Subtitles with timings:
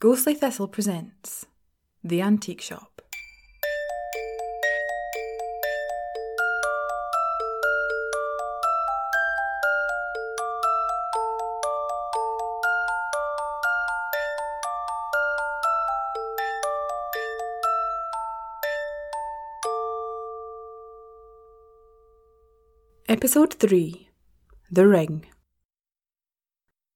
[0.00, 1.44] Ghostly Thistle presents
[2.04, 3.02] The Antique Shop.
[23.08, 24.10] Episode 3
[24.70, 25.26] The Ring.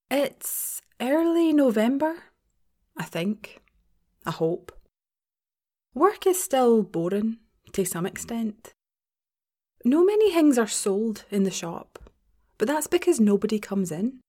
[0.09, 2.15] It's early November,
[2.97, 3.61] I think.
[4.25, 4.73] I hope.
[5.95, 7.39] Work is still boring
[7.73, 8.73] to some extent.
[9.85, 11.99] No many things are sold in the shop,
[12.57, 14.21] but that's because nobody comes in.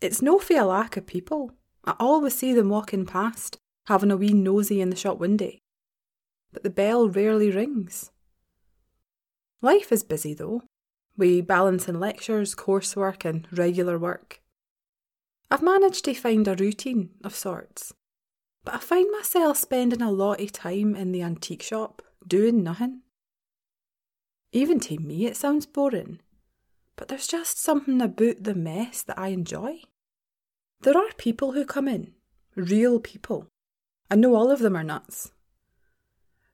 [0.00, 1.52] It's no for a lack of people.
[1.84, 5.52] I always see them walking past, having a wee nosy in the shop window.
[6.52, 8.10] But the bell rarely rings.
[9.60, 10.62] Life is busy though.
[11.16, 14.40] We balance in lectures, coursework, and regular work.
[15.50, 17.92] I've managed to find a routine of sorts,
[18.64, 23.00] but I find myself spending a lot of time in the antique shop doing nothing.
[24.52, 26.20] Even to me, it sounds boring,
[26.96, 29.80] but there's just something about the mess that I enjoy.
[30.80, 32.14] There are people who come in,
[32.54, 33.48] real people.
[34.10, 35.32] I know all of them are nuts.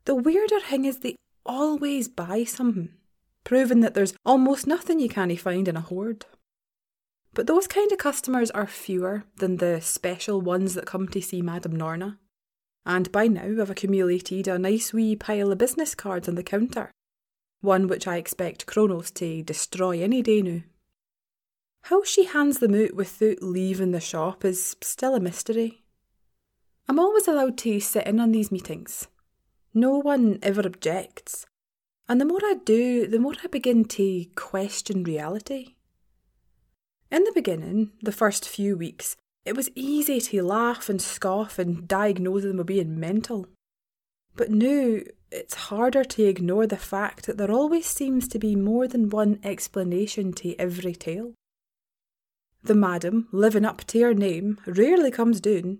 [0.05, 2.91] The weirder thing is they always buy something
[3.45, 6.27] proving that there's almost nothing you can't find in a hoard.
[7.33, 11.43] But those kind of customers are fewer than the special ones that come to see
[11.43, 12.19] Madame Norna.
[12.85, 16.91] And by now I've accumulated a nice wee pile of business cards on the counter,
[17.61, 20.63] one which I expect Kronos to destroy any day now.
[21.83, 25.85] How she hands them out without leaving the shop is still a mystery.
[26.89, 29.07] I'm always allowed to sit in on these meetings.
[29.73, 31.47] No one ever objects,
[32.09, 35.77] and the more I do, the more I begin to question reality.
[37.11, 41.89] In the beginning, the first few weeks, it was easy to laugh and scoff and
[41.89, 43.49] diagnose them as being mental.
[44.37, 45.01] But now,
[45.33, 49.41] it's harder to ignore the fact that there always seems to be more than one
[49.43, 51.35] explanation to every tale.
[52.63, 55.79] The madam, living up to her name, rarely comes down,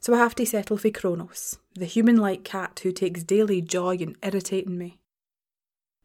[0.00, 3.96] so I have to settle for Kronos, the human like cat who takes daily joy
[3.96, 4.98] in irritating me.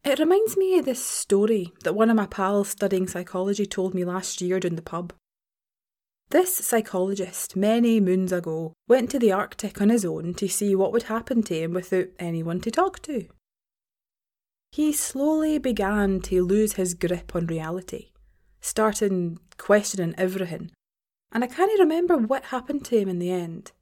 [0.04, 4.04] It reminds me of this story that one of my pals studying psychology told me
[4.04, 5.12] last year down the pub.
[6.30, 10.92] This psychologist, many moons ago, went to the Arctic on his own to see what
[10.92, 13.28] would happen to him without anyone to talk to.
[14.70, 18.10] He slowly began to lose his grip on reality,
[18.60, 20.70] starting questioning everything,
[21.32, 23.72] and I can't remember what happened to him in the end.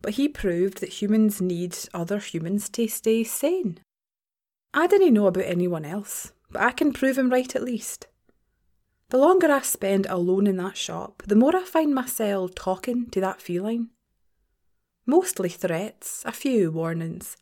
[0.00, 3.78] But he proved that humans need other humans to stay sane.
[4.74, 8.06] I didn't know about anyone else, but I can prove him right at least.
[9.10, 13.20] The longer I spend alone in that shop, the more I find myself talking to
[13.20, 13.90] that feeling.
[15.04, 17.36] Mostly threats, a few warnings.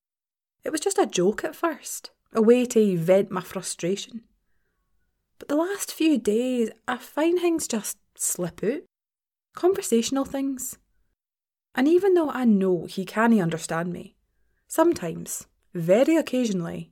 [0.65, 4.23] It was just a joke at first, a way to vent my frustration.
[5.39, 8.83] But the last few days, I find things just slip out.
[9.55, 10.79] Conversational things.
[11.77, 14.17] And even though I know he can't understand me,
[14.67, 16.91] sometimes, very occasionally,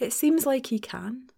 [0.00, 1.30] it seems like he can.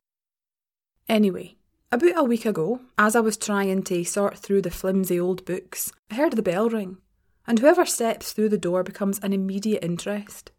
[1.08, 1.56] Anyway,
[1.90, 5.92] about a week ago, as I was trying to sort through the flimsy old books,
[6.10, 6.98] I heard the bell ring,
[7.46, 10.52] and whoever steps through the door becomes an immediate interest.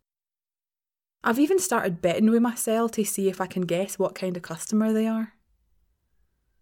[1.23, 4.43] I've even started betting with myself to see if I can guess what kind of
[4.43, 5.33] customer they are.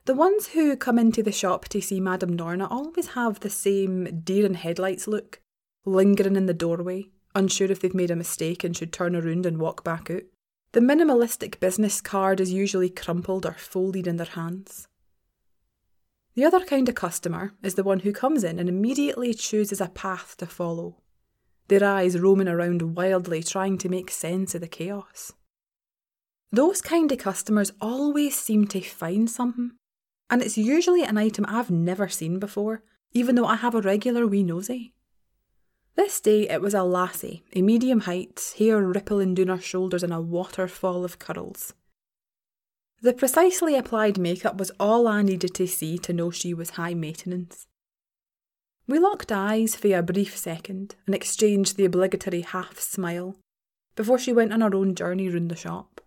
[0.06, 4.22] The ones who come into the shop to see Madame Norna always have the same
[4.24, 5.42] deer in headlights look,
[5.86, 9.58] lingering in the doorway, unsure if they've made a mistake and should turn around and
[9.58, 10.24] walk back out.
[10.74, 14.88] The minimalistic business card is usually crumpled or folded in their hands.
[16.34, 19.90] The other kind of customer is the one who comes in and immediately chooses a
[19.90, 21.02] path to follow,
[21.68, 25.34] their eyes roaming around wildly trying to make sense of the chaos.
[26.54, 29.72] Those kind of customers always seem to find something,
[30.30, 32.82] and it's usually an item I've never seen before,
[33.12, 34.94] even though I have a regular wee nosy.
[35.96, 40.12] This day it was a lassie, a medium height, hair rippling down her shoulders in
[40.12, 41.74] a waterfall of curls.
[43.02, 46.94] The precisely applied makeup was all I needed to see to know she was high
[46.94, 47.68] maintenance.
[48.88, 53.36] We locked eyes for a brief second and exchanged the obligatory half smile
[53.96, 56.02] before she went on her own journey round the shop.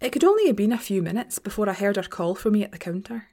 [0.00, 2.64] It could only have been a few minutes before I heard her call for me
[2.64, 3.28] at the counter.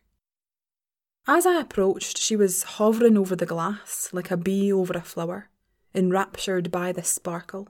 [1.28, 5.50] As I approached, she was hovering over the glass like a bee over a flower,
[5.94, 7.70] enraptured by the sparkle.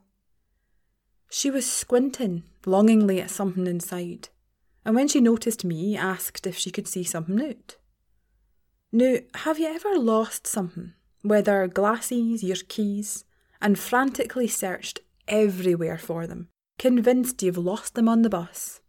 [1.30, 4.30] She was squinting longingly at something inside,
[4.86, 7.75] and when she noticed me, asked if she could see something out.
[8.92, 13.25] Now, have you ever lost something whether glasses, your keys,
[13.62, 16.48] and frantically searched everywhere for them,
[16.78, 18.81] convinced you've lost them on the bus.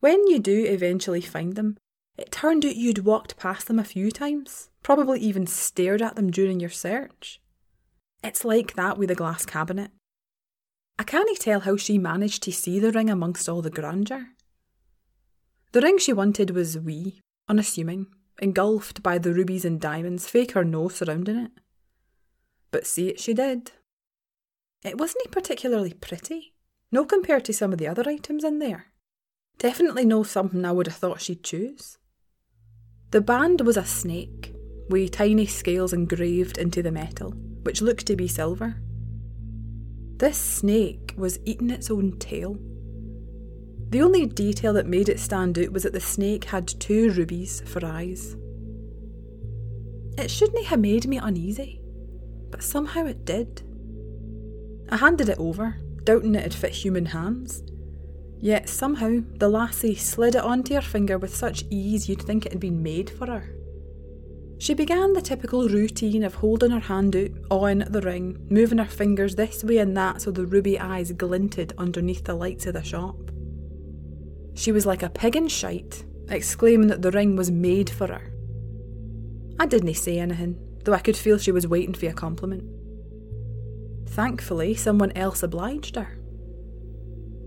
[0.00, 1.78] When you do eventually find them,
[2.16, 6.30] it turned out you'd walked past them a few times, probably even stared at them
[6.30, 7.40] during your search.
[8.24, 9.90] It's like that with the glass cabinet.
[10.98, 14.28] I can't tell how she managed to see the ring amongst all the grandeur.
[15.72, 18.06] The ring she wanted was wee, unassuming,
[18.40, 21.52] engulfed by the rubies and diamonds, fake or no, surrounding it.
[22.70, 23.72] But see it she did.
[24.82, 26.54] It wasn't particularly pretty,
[26.90, 28.86] no compared to some of the other items in there.
[29.58, 31.98] Definitely no something I would have thought she'd choose.
[33.12, 34.52] The band was a snake,
[34.88, 37.30] with tiny scales engraved into the metal,
[37.62, 38.76] which looked to be silver.
[40.16, 42.58] This snake was eating its own tail.
[43.90, 47.62] The only detail that made it stand out was that the snake had two rubies
[47.66, 48.36] for eyes.
[50.18, 51.80] It shouldn't have made me uneasy,
[52.50, 53.62] but somehow it did.
[54.88, 57.62] I handed it over, doubting it'd fit human hands.
[58.46, 62.52] Yet somehow the lassie slid it onto her finger with such ease you'd think it
[62.52, 63.52] had been made for her.
[64.58, 68.84] She began the typical routine of holding her hand out, on the ring, moving her
[68.84, 72.84] fingers this way and that so the ruby eyes glinted underneath the lights of the
[72.84, 73.16] shop.
[74.54, 78.32] She was like a pig in shite, exclaiming that the ring was made for her.
[79.58, 82.62] I didn't say anything, though I could feel she was waiting for a compliment.
[84.08, 86.16] Thankfully, someone else obliged her.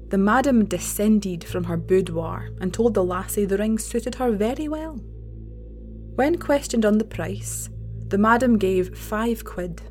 [0.09, 4.67] The madam descended from her boudoir and told the lassie the ring suited her very
[4.67, 5.00] well.
[6.15, 7.69] When questioned on the price,
[8.07, 9.81] the madam gave five quid.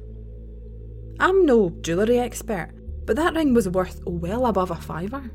[1.20, 2.72] I'm no jewellery expert,
[3.04, 5.30] but that ring was worth well above a fiver.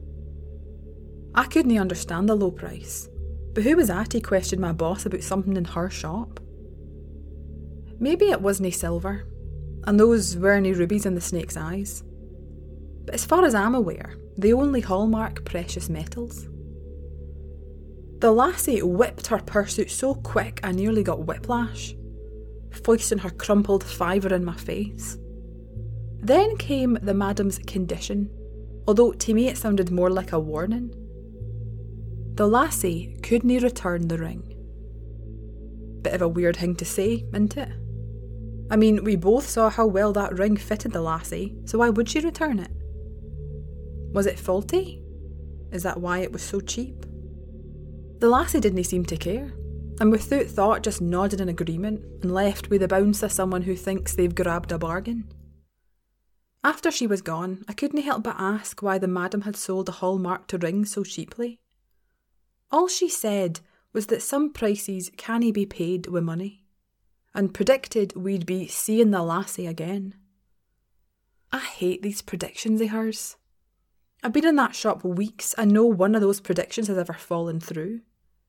[1.33, 3.07] I couldn't understand the low price,
[3.53, 6.39] but who was I to question my boss about something in her shop?
[7.99, 9.25] Maybe it wasn't silver,
[9.85, 12.03] and those weren't rubies in the snake's eyes.
[13.05, 16.47] But as far as I'm aware, they only hallmark precious metals.
[18.19, 21.93] The lassie whipped her purse out so quick I nearly got whiplash,
[22.71, 25.17] foisting her crumpled fiver in my face.
[26.19, 28.29] Then came the madam's condition,
[28.87, 30.93] although to me it sounded more like a warning.
[32.35, 34.49] The lassie couldn't return the ring.
[36.01, 37.69] Bit of a weird thing to say, isn't it?
[38.71, 42.09] I mean, we both saw how well that ring fitted the lassie, so why would
[42.09, 42.71] she return it?
[44.13, 45.01] Was it faulty?
[45.71, 47.05] Is that why it was so cheap?
[48.19, 49.53] The lassie didn't seem to care,
[49.99, 53.75] and without thought just nodded in agreement and left with the bounce of someone who
[53.75, 55.31] thinks they've grabbed a bargain.
[56.63, 59.93] After she was gone, I couldn't help but ask why the madam had sold a
[59.93, 61.59] hallmarked ring so cheaply.
[62.71, 63.59] All she said
[63.93, 66.65] was that some prices cannae be paid wi' money,
[67.33, 70.15] and predicted we'd be seeing the lassie again.
[71.51, 73.35] I hate these predictions of hers.
[74.23, 77.59] I've been in that shop weeks and no one of those predictions has ever fallen
[77.59, 78.01] through.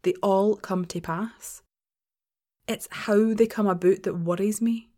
[0.02, 1.62] They all come to pass.
[2.68, 4.90] It's how they come about that worries me.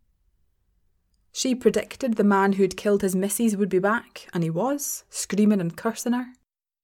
[1.31, 5.61] She predicted the man who'd killed his missus would be back, and he was, screaming
[5.61, 6.27] and cursing her.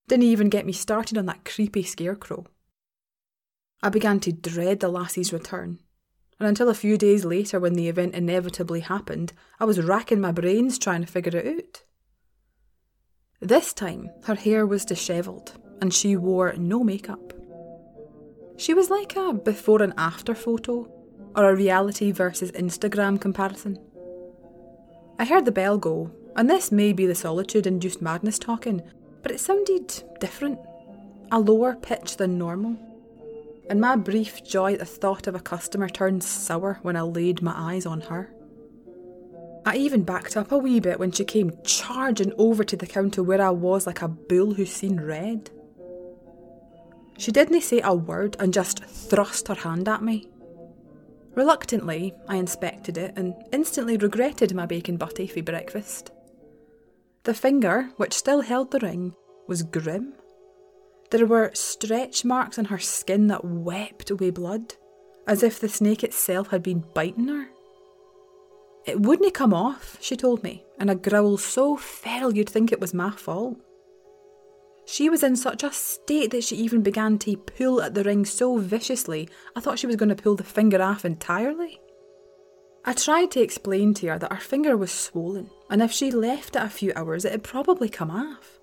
[0.08, 2.46] Didn't even get me started on that creepy scarecrow.
[3.82, 5.80] I began to dread the lassie's return,
[6.40, 10.32] and until a few days later, when the event inevitably happened, I was racking my
[10.32, 11.84] brains trying to figure it out.
[13.44, 17.34] This time, her hair was dishevelled, and she wore no makeup.
[18.56, 20.90] She was like a before and after photo,
[21.36, 23.78] or a reality versus Instagram comparison.
[25.20, 28.82] I heard the bell go, and this may be the solitude induced madness talking,
[29.22, 30.58] but it sounded different,
[31.30, 32.78] a lower pitch than normal.
[33.70, 37.42] And my brief joy at the thought of a customer turned sour when I laid
[37.42, 38.33] my eyes on her.
[39.66, 43.24] I even backed up a wee bit when she came charging over to the counter
[43.24, 45.50] where I was like a bull who's seen red.
[47.18, 50.28] She didn't say a word and just thrust her hand at me.
[51.36, 56.12] Reluctantly, I inspected it and instantly regretted my bacon butty for breakfast.
[57.24, 59.14] The finger, which still held the ring,
[59.48, 60.14] was grim.
[61.10, 64.76] There were stretch marks on her skin that wept away blood,
[65.26, 67.48] as if the snake itself had been biting her.
[68.86, 72.82] It wouldn't come off, she told me, in a growl so feral you'd think it
[72.82, 73.58] was my fault.
[74.86, 78.26] She was in such a state that she even began to pull at the ring
[78.26, 81.80] so viciously I thought she was going to pull the finger off entirely.
[82.84, 86.58] I tried to explain to her that her finger was swollen, and if she left
[86.58, 88.60] it a few hours, it'd probably come off.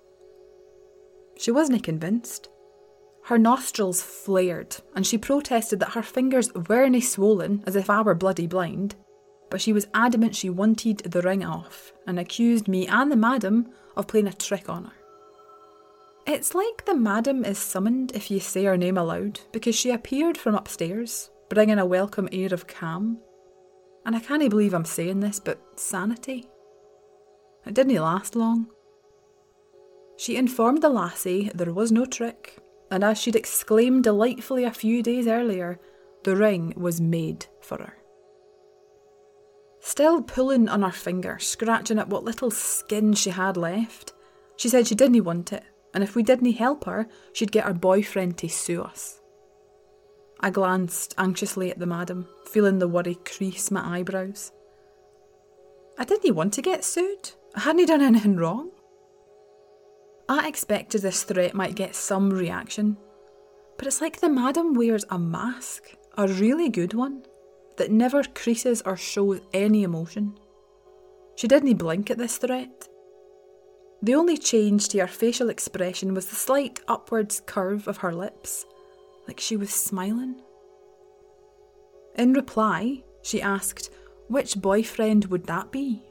[1.37, 2.47] She wasn't convinced.
[3.23, 8.13] Her nostrils flared, and she protested that her fingers weren't swollen as if I were
[8.13, 8.95] bloody blind,
[9.51, 13.67] but she was adamant she wanted the ring off and accused me and the madam
[13.95, 14.93] of playing a trick on her.
[16.25, 20.37] It's like the madam is summoned if you say her name aloud, because she appeared
[20.37, 23.19] from upstairs, bringing a welcome air of calm.
[24.05, 26.47] And I can't believe I'm saying this, but sanity.
[27.65, 28.67] It didn't last long.
[30.17, 35.03] She informed the lassie there was no trick, and as she'd exclaimed delightfully a few
[35.03, 35.79] days earlier,
[36.23, 38.00] the ring was made for her.
[39.81, 44.13] Still pulling on her finger, scratching at what little skin she had left,
[44.55, 47.73] she said she didn't want it, and if we didn't help her, she'd get her
[47.73, 49.19] boyfriend to sue us.
[50.39, 54.51] I glanced anxiously at the madam, feeling the worry crease my eyebrows.
[55.97, 57.31] I didn't want to get sued.
[57.55, 58.69] I hadn't done anything wrong.
[60.29, 62.97] I expected this threat might get some reaction,
[63.77, 67.23] but it's like the madam wears a mask, a really good one,
[67.81, 70.37] that never creases or shows any emotion.
[71.35, 72.87] She didn't blink at this threat.
[74.03, 78.67] The only change to her facial expression was the slight upwards curve of her lips,
[79.27, 80.39] like she was smiling.
[82.15, 83.89] In reply, she asked,
[84.27, 86.03] Which boyfriend would that be?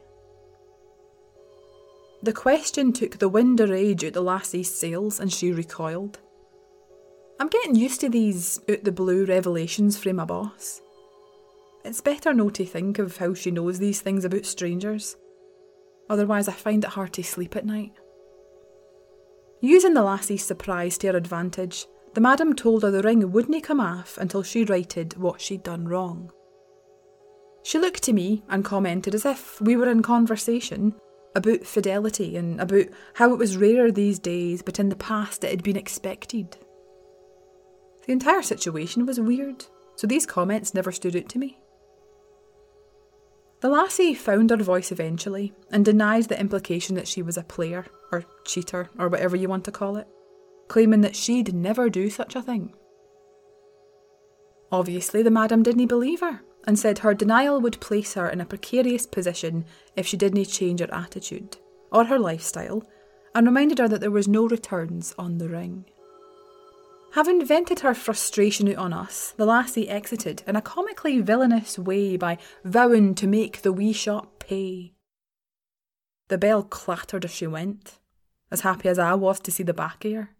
[2.24, 6.18] The question took the wind of rage out the lassie's sails and she recoiled.
[7.38, 10.82] I'm getting used to these out the blue revelations from my boss.
[11.84, 15.16] It's better no to think of how she knows these things about strangers.
[16.08, 17.92] Otherwise, I find it hard to sleep at night.
[19.60, 23.80] Using the lassie's surprise to her advantage, the madam told her the ring wouldn't come
[23.80, 26.32] off until she righted what she'd done wrong.
[27.62, 30.94] She looked to me and commented as if we were in conversation
[31.34, 35.50] about fidelity and about how it was rarer these days, but in the past it
[35.50, 36.56] had been expected.
[38.06, 41.58] The entire situation was weird, so these comments never stood out to me.
[43.60, 47.86] The lassie found her voice eventually and denied the implication that she was a player,
[48.10, 50.08] or cheater, or whatever you want to call it,
[50.68, 52.72] claiming that she'd never do such a thing.
[54.72, 58.46] Obviously, the madam didn't believe her and said her denial would place her in a
[58.46, 59.64] precarious position
[59.96, 61.56] if she didn't change her attitude
[61.90, 62.82] or her lifestyle,
[63.34, 65.84] and reminded her that there was no returns on the ring.
[67.14, 72.16] Having vented her frustration out on us, the lassie exited in a comically villainous way
[72.16, 74.92] by vowing to make the wee shop pay.
[76.28, 77.98] The bell clattered as she went,
[78.52, 80.30] as happy as I was to see the back of her.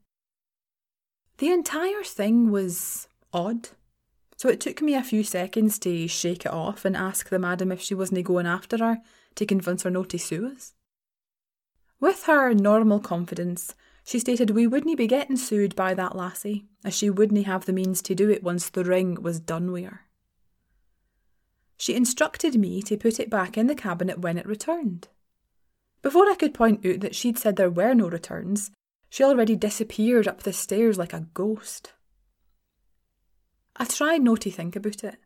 [1.38, 3.70] The entire thing was odd,
[4.36, 7.72] so it took me a few seconds to shake it off and ask the madam
[7.72, 8.98] if she wasn't going after her
[9.34, 10.74] to convince her not to sue us.
[11.98, 13.74] With her normal confidence,
[14.10, 17.72] she stated we wouldn't be getting sued by that lassie, as she wouldn't have the
[17.72, 20.00] means to do it once the ring was done with her.
[21.76, 25.06] She instructed me to put it back in the cabinet when it returned.
[26.02, 28.72] Before I could point out that she'd said there were no returns,
[29.10, 31.92] she already disappeared up the stairs like a ghost.
[33.76, 35.18] I tried not to think about it,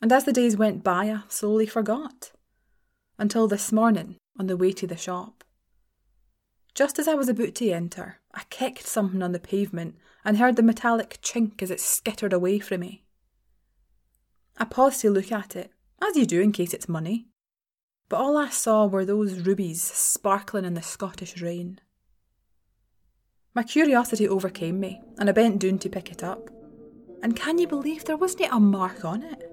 [0.00, 2.32] and as the days went by, I slowly forgot.
[3.18, 5.44] Until this morning, on the way to the shop.
[6.76, 10.56] Just as I was about to enter, I kicked something on the pavement and heard
[10.56, 13.02] the metallic chink as it skittered away from me.
[14.58, 15.70] I paused to look at it,
[16.06, 17.28] as you do in case it's money,
[18.10, 21.80] but all I saw were those rubies sparkling in the Scottish rain.
[23.54, 26.50] My curiosity overcame me, and I bent down to pick it up.
[27.22, 29.50] And can you believe there wasn't a mark on it?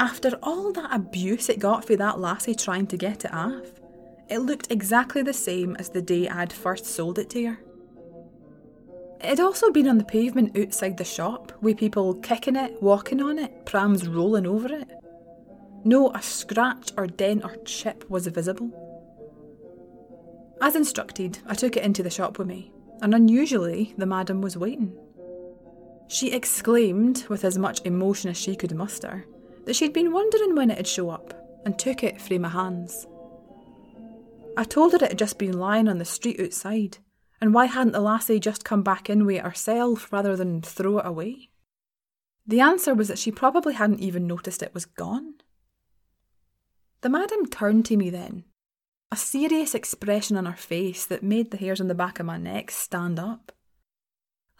[0.00, 3.79] After all that abuse it got for that lassie trying to get it off,
[4.30, 7.58] it looked exactly the same as the day I'd first sold it to her.
[9.20, 13.20] It had also been on the pavement outside the shop, with people kicking it, walking
[13.20, 14.88] on it, prams rolling over it.
[15.84, 18.70] No a scratch or dent or chip was visible.
[20.62, 22.72] As instructed, I took it into the shop with me,
[23.02, 24.96] and unusually, the madam was waiting.
[26.08, 29.26] She exclaimed, with as much emotion as she could muster,
[29.64, 31.34] that she'd been wondering when it'd show up,
[31.64, 33.06] and took it frae my hands.
[34.56, 36.98] I told her it had just been lying on the street outside,
[37.40, 40.98] and why hadn't the lassie just come back in with it herself rather than throw
[40.98, 41.50] it away?
[42.46, 45.34] The answer was that she probably hadn't even noticed it was gone.
[47.02, 48.44] The madam turned to me then,
[49.10, 52.36] a serious expression on her face that made the hairs on the back of my
[52.36, 53.52] neck stand up.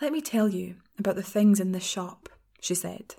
[0.01, 2.29] Let me tell you about the things in this shop,
[2.61, 3.17] she said.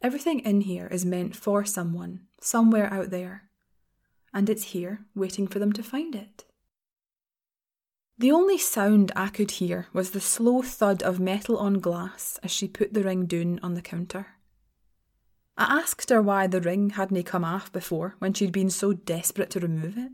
[0.00, 3.47] Everything in here is meant for someone, somewhere out there
[4.32, 6.44] and it's here waiting for them to find it.
[8.18, 12.50] The only sound I could hear was the slow thud of metal on glass as
[12.50, 14.26] she put the ring down on the counter.
[15.56, 19.50] I asked her why the ring hadn't come off before when she'd been so desperate
[19.50, 20.12] to remove it.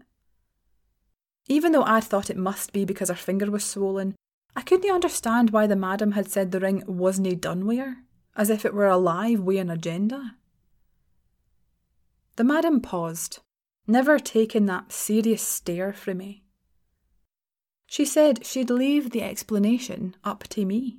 [1.49, 4.16] Even though I'd thought it must be because her finger was swollen,
[4.56, 7.97] I couldn't understand why the madam had said the ring wasn't done with her,
[8.37, 10.37] as if it were alive with an agenda.
[12.37, 13.40] The madam paused,
[13.87, 16.43] never taking that serious stare from me.
[17.87, 20.99] She said she'd leave the explanation up to me,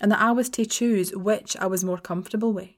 [0.00, 2.70] and that I was to choose which I was more comfortable with.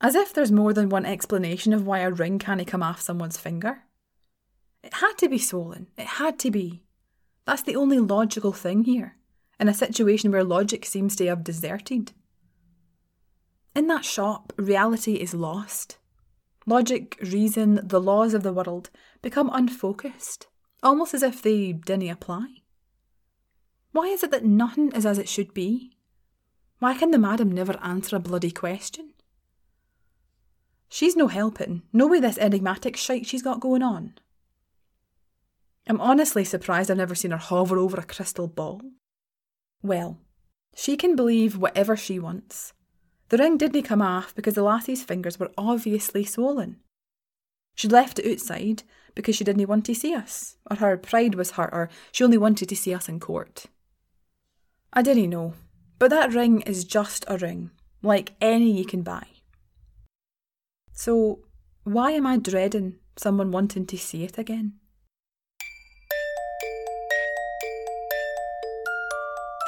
[0.00, 3.38] As if there's more than one explanation of why a ring can't come off someone's
[3.38, 3.84] finger.
[4.82, 5.88] It had to be swollen.
[5.96, 6.82] It had to be.
[7.46, 9.16] That's the only logical thing here,
[9.60, 12.12] in a situation where logic seems to have deserted.
[13.76, 15.98] In that shop, reality is lost.
[16.66, 18.90] Logic, reason, the laws of the world
[19.20, 20.46] become unfocused,
[20.82, 22.46] almost as if they didn't apply.
[23.92, 25.96] Why is it that nothing is as it should be?
[26.78, 29.12] Why can the madam never answer a bloody question?
[30.88, 34.14] She's no helping, no way this enigmatic shite she's got going on.
[35.86, 38.82] I'm honestly surprised I've never seen her hover over a crystal ball.
[39.82, 40.18] Well,
[40.74, 42.72] she can believe whatever she wants.
[43.32, 46.76] The ring didn't come off because the lassie's fingers were obviously swollen.
[47.74, 48.82] She'd left it outside
[49.14, 52.36] because she didn't want to see us, or her pride was hurt, or she only
[52.36, 53.64] wanted to see us in court.
[54.92, 55.54] I didn't know,
[55.98, 57.70] but that ring is just a ring,
[58.02, 59.26] like any you can buy.
[60.92, 61.38] So,
[61.84, 64.74] why am I dreading someone wanting to see it again?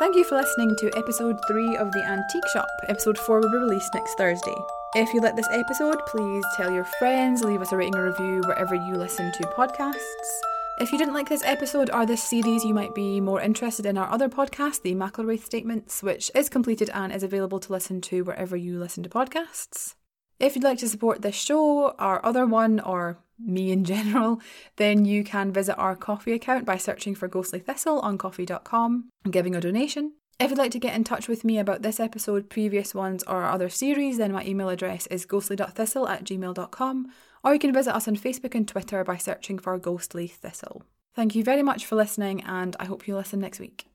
[0.05, 2.69] Thank you for listening to episode 3 of The Antique Shop.
[2.89, 4.55] Episode 4 will be released next Thursday.
[4.95, 8.43] If you like this episode, please tell your friends, leave us a rating or review
[8.45, 9.95] wherever you listen to podcasts.
[10.79, 13.97] If you didn't like this episode or this series, you might be more interested in
[13.97, 18.25] our other podcast, The McElroy Statements, which is completed and is available to listen to
[18.25, 19.95] wherever you listen to podcasts.
[20.39, 24.41] If you'd like to support this show, our other one, or me in general,
[24.77, 29.33] then you can visit our Ko-fi account by searching for Ghostly Thistle on ko-fi.com and
[29.33, 30.13] giving a donation.
[30.41, 33.45] If you'd like to get in touch with me about this episode, previous ones, or
[33.45, 37.13] other series, then my email address is ghostly.thistle at gmail.com,
[37.45, 40.83] or you can visit us on Facebook and Twitter by searching for Ghostly Thistle.
[41.15, 43.94] Thank you very much for listening, and I hope you listen next week.